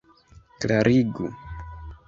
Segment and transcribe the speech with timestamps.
[0.59, 1.25] klarigu